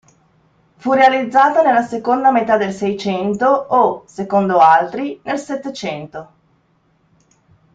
Fu 0.77 0.93
realizzata 0.93 1.61
nella 1.61 1.83
seconda 1.83 2.31
metà 2.31 2.57
del 2.57 2.73
Seicento 2.73 3.45
o, 3.45 4.03
secondo 4.07 4.57
altri, 4.57 5.19
nel 5.25 5.37
Settecento. 5.37 6.31